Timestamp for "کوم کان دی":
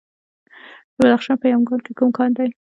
1.97-2.49